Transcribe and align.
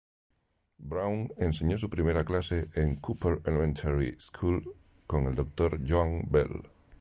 Brown 0.79 1.31
enseñó 1.37 1.77
su 1.77 1.87
primera 1.87 2.25
clase 2.25 2.69
en 2.73 2.95
Cooper 2.95 3.39
Elementary 3.45 4.17
School 4.19 4.73
con 5.05 5.27
el 5.27 5.35
Dr. 5.35 5.79
Joann 5.87 6.23
Bell. 6.27 6.67